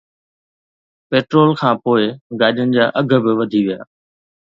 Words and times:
petrol 1.09 1.49
کانپوءِ 1.61 2.01
گاڏين 2.39 2.69
جا 2.75 2.85
اگهه 2.99 3.19
به 3.23 3.31
وڌي 3.39 3.61
ويا 3.65 3.79